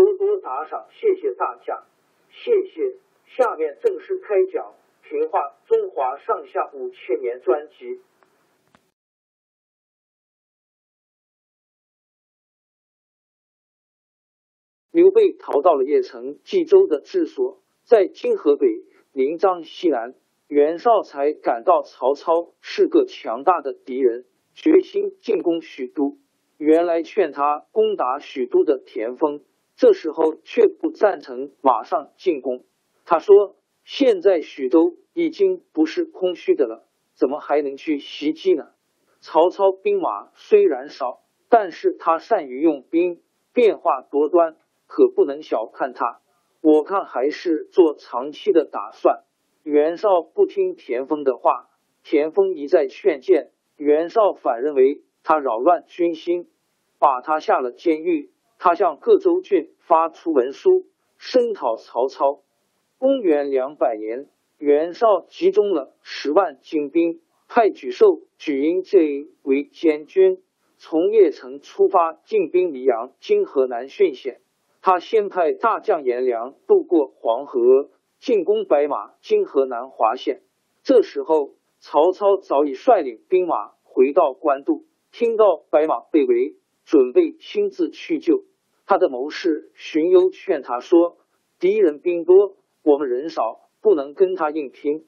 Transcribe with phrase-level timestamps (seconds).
[0.00, 1.84] 多多打赏，谢谢大家，
[2.30, 2.96] 谢谢。
[3.26, 4.72] 下面正式开讲
[5.06, 8.00] 《评话中华上下五千年》专辑。
[14.90, 18.66] 刘备逃到了邺城冀州的治所，在今河北
[19.12, 20.14] 临漳西南。
[20.48, 26.16] 袁绍才感到曹操是个强大的敌人，决心进攻许都。
[26.56, 29.44] 原来劝他攻打许都的田丰。
[29.80, 32.64] 这时候却不赞成马上进攻。
[33.06, 38.72] 他说：“现在许都已经不是空虚的了，怎么还能去袭击呢？”
[39.22, 43.22] 曹操兵马虽然少，但是他善于用兵，
[43.54, 46.20] 变化多端，可不能小看他。
[46.60, 49.24] 我看还是做长期的打算。
[49.62, 51.70] 袁绍不听田丰的话，
[52.02, 56.50] 田丰一再劝谏，袁绍反认为他扰乱军心，
[56.98, 58.30] 把他下了监狱。
[58.62, 60.84] 他向各州郡发出文书，
[61.16, 62.42] 声讨曹操。
[62.98, 64.28] 公元两百年，
[64.58, 70.42] 袁绍集中了十万精兵，派沮授、沮英这为监军，
[70.76, 74.42] 从邺城出发，进兵黎阳（今河南浚县）。
[74.82, 77.88] 他先派大将颜良渡过黄河，
[78.18, 80.42] 进攻白马（今河南滑县）。
[80.84, 88.44] 这时候，曹操早已率领兵马回到官渡，听到白马被围，准备亲自去救。
[88.90, 91.18] 他的谋士荀攸劝他说
[91.60, 95.06] ：“敌人兵多，我们人少，不能跟他硬拼，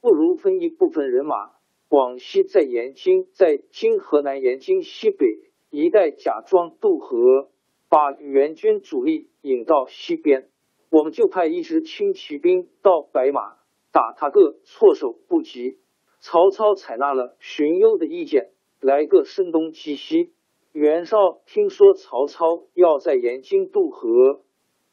[0.00, 1.52] 不如分一部分人马，
[1.88, 5.28] 广西在延津，在今河南延津西北
[5.70, 7.52] 一带假装渡河，
[7.88, 10.48] 把援军主力引到西边，
[10.90, 13.58] 我们就派一支轻骑兵到白马，
[13.92, 15.78] 打他个措手不及。”
[16.18, 20.32] 曹操采纳了荀攸的意见，来个声东击西。
[20.72, 24.42] 袁绍听说曹操要在延津渡河，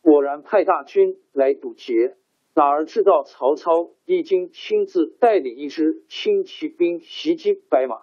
[0.01, 2.15] 果然派大军来堵截。
[2.55, 7.97] 哪儿知道曹操已经亲自带领一支轻骑兵袭击白马，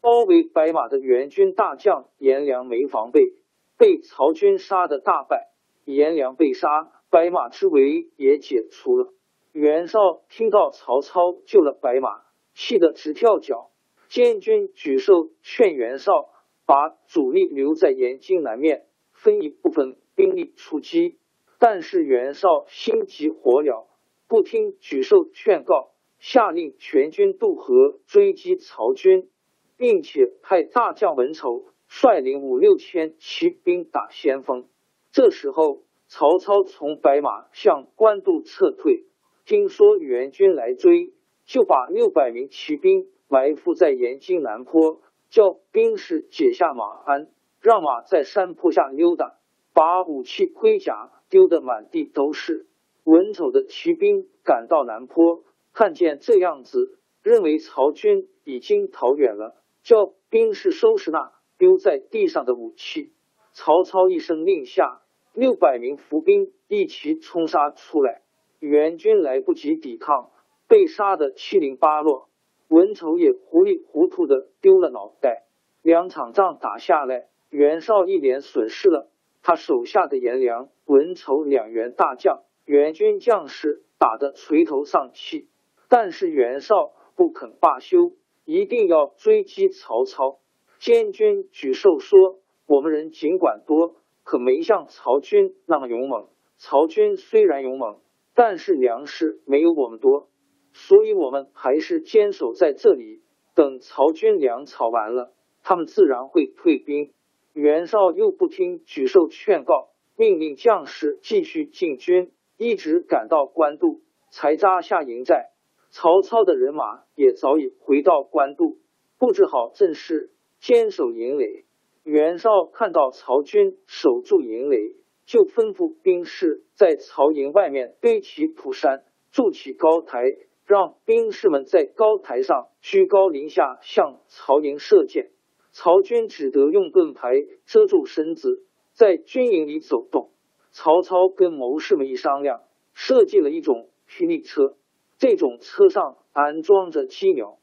[0.00, 3.32] 包围白马的援军大将颜良没防备，
[3.76, 5.50] 被曹军杀得大败。
[5.84, 9.12] 颜良被杀，白马之围也解除了。
[9.50, 12.22] 袁绍听到曹操救了白马，
[12.54, 13.72] 气得直跳脚。
[14.08, 16.28] 监军沮授劝袁绍。
[16.72, 21.18] 把主力留在延津南面，分一部分兵力出击。
[21.58, 23.88] 但是袁绍心急火燎，
[24.26, 29.28] 不听沮授劝告，下令全军渡河追击曹军，
[29.76, 34.66] 并且派大将文丑率领五六千骑兵打先锋。
[35.10, 39.04] 这时候，曹操从白马向官渡撤退，
[39.44, 41.12] 听说援军来追，
[41.44, 45.02] 就把六百名骑兵埋伏在延津南坡。
[45.32, 47.28] 叫兵士解下马鞍，
[47.62, 49.38] 让马在山坡下溜达，
[49.72, 52.66] 把武器盔甲丢得满地都是。
[53.04, 55.42] 文丑的骑兵赶到南坡，
[55.72, 63.14] 看见这样子，认为曹军已经逃远了，叫兵士收拾那丢在地上的武器。
[63.54, 65.00] 曹操一声令下，
[65.32, 68.20] 六百名伏兵一齐冲杀出来，
[68.58, 70.30] 援军来不及抵抗，
[70.68, 72.28] 被杀得七零八落。
[72.72, 75.44] 文丑也糊里糊涂的丢了脑袋，
[75.82, 79.10] 两场仗打下来，袁绍一连损失了
[79.42, 85.50] 他手下的颜良、文丑两员大将，援军将士打得垂头丧气，
[85.90, 88.12] 但是袁绍不肯罢休，
[88.46, 90.38] 一定要追击曹操。
[90.78, 96.28] 监军沮授说：“我们人尽管多，可没像曹军那么勇猛。
[96.56, 97.98] 曹军虽然勇猛，
[98.34, 100.30] 但是粮食没有我们多，
[100.72, 103.22] 所以我们还是坚守在这里，
[103.54, 105.32] 等曹军粮草完了，
[105.62, 107.12] 他们自然会退兵。”
[107.54, 112.32] 袁绍又不听沮授劝告，命令将士继续进军。
[112.56, 115.50] 一直赶到官渡，才扎下营寨。
[115.90, 118.78] 曹操的人马也早已回到官渡，
[119.18, 120.30] 布置好阵势，
[120.60, 121.64] 坚守营垒。
[122.04, 124.96] 袁绍看到曹军守住营垒，
[125.26, 129.02] 就吩咐兵士在曹营外面堆起土山，
[129.32, 130.36] 筑起高台，
[130.66, 135.30] 让兵士们在高台上居高临下向曹营射箭。
[135.70, 137.32] 曹军只得用盾牌
[137.64, 140.30] 遮住身子，在军营里走动。
[140.70, 142.62] 曹操跟谋士们一商量，
[142.94, 144.76] 设计了一种霹雳车。
[145.18, 147.58] 这种车上安装着鸡鸟，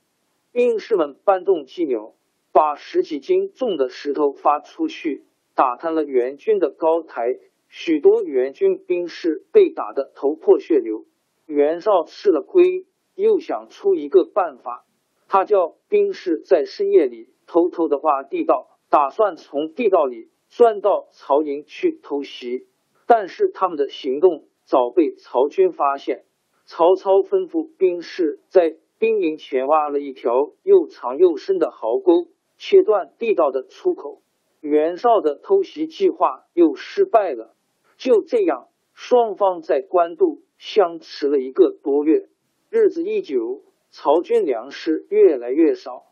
[0.52, 2.14] 兵士们搬动鸡鸟，
[2.52, 5.24] 把十几斤重的石头发出去，
[5.56, 7.40] 打瘫了援军的高台。
[7.68, 11.06] 许多援军兵士被打得头破血流。
[11.46, 12.86] 袁绍吃了亏，
[13.22, 14.86] 又想出一个办法。
[15.28, 22.68] 他叫兵士在深夜里偷偷的挖地道，打算从地道里钻到曹营去偷袭。
[23.06, 26.26] 但是他们的行动早被曹军发现，
[26.66, 32.28] 曹操吩咐兵士在兵营前挖了一条又长又深的壕沟，
[32.58, 34.22] 切断地道的出口。
[34.62, 37.56] 袁绍的偷袭计划又失败了。
[37.98, 42.28] 就这样，双方在官渡相持了一个多月。
[42.72, 46.04] 日子一久，曹军粮食越来越少，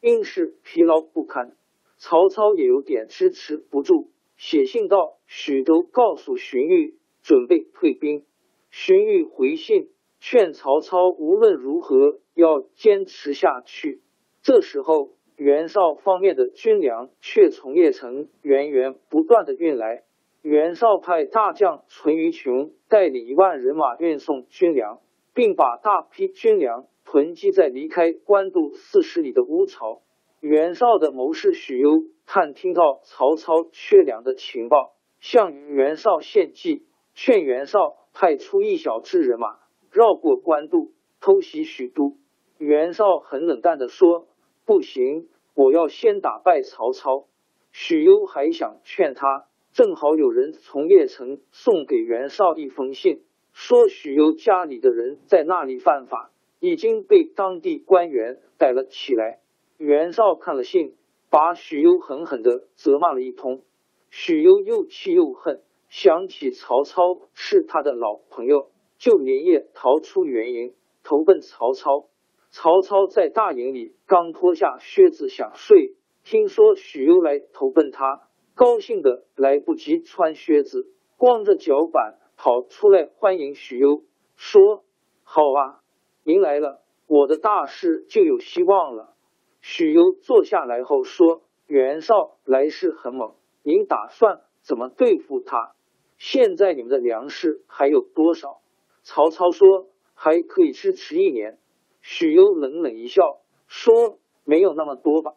[0.00, 1.56] 兵士疲劳不堪，
[1.98, 4.12] 曹操也有点支持不住。
[4.36, 8.24] 写信到许都，告诉荀彧准备退兵。
[8.70, 14.00] 荀彧回信劝曹操无论如何要坚持下去。
[14.42, 20.04] 这时候，袁绍方面的军粮却从邺城源源不断的运来。
[20.42, 25.00] 袁绍派大将淳于琼带领一万人马运送军粮，
[25.36, 30.00] 并把大批军粮囤积在离开官渡四十里的乌巢。
[30.40, 39.58] 袁绍的谋士许攸探听到曹操缺粮的情报，向袁绍献计，劝袁绍派出一小支人马
[39.90, 42.16] 绕过官渡，偷袭许都。
[42.56, 44.28] 袁绍很冷淡的说
[44.64, 47.26] ：“不行，我要先打败曹操。”
[47.72, 53.22] 许攸还想劝他，正好有人从邺城送给袁绍一封信，
[53.58, 56.30] 说许攸家里的人在那里犯法，
[56.60, 59.40] 已经被当地官员逮了起来。
[59.78, 60.94] 袁绍看了信。
[61.28, 63.62] 把许攸狠狠的责骂了一通，
[64.10, 72.06] 许攸又气又恨，想起曹操是他的老朋友，就连夜逃出原营，投奔曹操。
[72.50, 80.86] 曹操在大营里刚脱下靴子想睡，听说许攸来投奔他，高兴的来不及穿靴子，
[81.16, 84.04] 光着脚板跑出来欢迎许攸，
[84.36, 84.84] 说
[85.26, 85.82] ：“好啊，
[86.22, 89.16] 您来了，我的大事就有希望了。”
[89.60, 93.34] 许攸坐下来后说：“袁绍来势很猛，
[93.64, 95.74] 您打算怎么对付他？
[96.18, 98.60] 现在你们的粮食还有多少？”
[99.02, 101.58] 曹操说：“还可以支持一年。”
[102.00, 105.32] 许攸冷冷一笑说：“没有那么多吧？”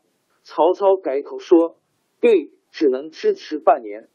[0.45, 1.77] 曹操改口说
[2.21, 4.09] ：“对，只能支持半年。”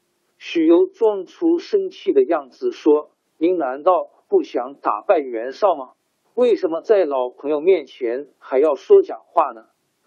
[0.47, 5.93] 许攸装出生气的样子说：“您难道不想打败袁绍吗？
[6.35, 9.65] 为什么在老朋友面前还要说假话呢？”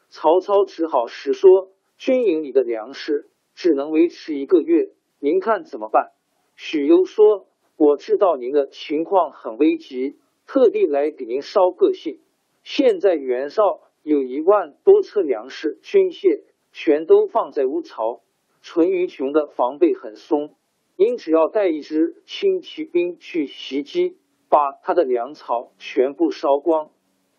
[0.09, 6.11] 曹操只好实说：“军营里的粮食只能维持一个月，您看怎么办？”
[6.55, 12.19] 许攸说：“我知道您的情况很危急，特地来给您捎个信。
[12.61, 18.21] 现在袁绍有一万多车粮食、军械，全都放在乌巢。
[18.69, 20.53] 淳于琼的防备很松，
[20.97, 24.17] 您只要带一支轻骑兵去袭击，
[24.49, 26.91] 把他的粮草全部烧光，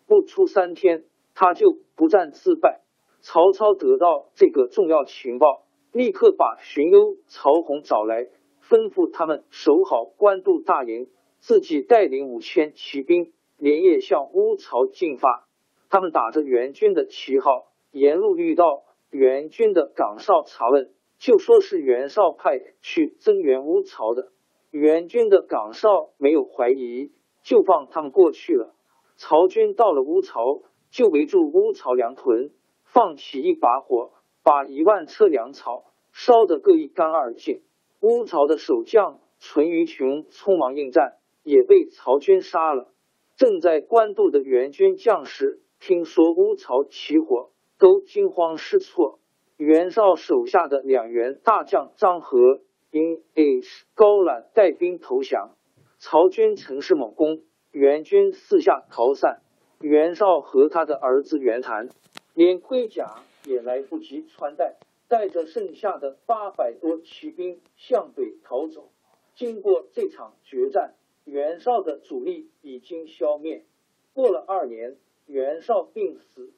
[0.07, 1.03] 不出三天。”
[1.35, 2.81] 他就不战自败。
[3.21, 8.23] 曹操得到这个重要情报，立刻把荀攸、曹洪找来，
[8.67, 15.47] 吩咐他们守好官渡大营，自己带领五千骑兵连夜向乌巢进发。
[15.91, 24.31] 他们打着援军的旗号，沿路遇到援军的岗哨查问，就说是袁绍派去增援乌巢的。
[24.71, 27.11] 援军的岗哨没有怀疑，
[27.43, 28.73] 就放他们过去了。
[29.15, 30.63] 曹军到了乌巢。
[30.91, 32.49] 就围住乌巢粮屯，
[32.83, 34.11] 放起一把火，
[34.41, 37.61] 把一万车粮草烧得各一干二净。
[38.01, 42.91] 乌巢的守将淳于琼匆忙应战，也被曹军杀了。
[43.35, 49.18] 正在官渡的援军将士听说乌巢起火，都惊慌失措。
[49.59, 52.61] 袁绍手下的两员大将张合
[52.91, 55.57] 因 H 高览带兵投降，
[55.97, 57.41] 曹军乘势猛攻，
[57.73, 59.41] 袁军四下逃散。
[59.81, 61.89] 袁绍和他的儿子袁谭
[62.33, 64.77] 连盔甲也来不及穿戴，
[65.09, 68.87] 带着剩下的八百多骑兵向北逃走。
[69.35, 70.93] 经过这场决战。
[71.25, 73.65] 袁绍的主力已经消灭。
[74.13, 74.95] 过了二年，
[75.27, 76.53] 袁绍病死，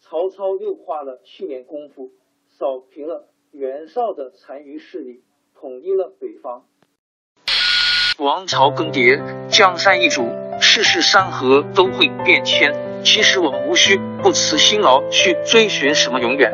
[0.00, 2.10] 曹操又花了七年功夫
[2.58, 5.22] 扫平了袁绍的残余势力，
[5.60, 6.64] 统一了北方。
[8.18, 9.20] 王朝更迭，
[9.50, 10.26] 江山易主，
[10.58, 12.72] 世事山河都会变迁。
[13.04, 16.50] 其实我们无需不辞辛劳去追寻什么永远，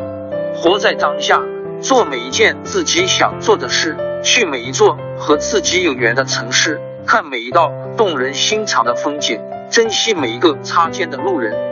[0.56, 1.40] 活在当下，
[1.80, 6.80] 做每一件自己想做的事，去每一座和自己有缘的城市。
[7.06, 9.40] 看每一道动人心肠的风景，
[9.70, 11.71] 珍惜每一个擦肩的路人。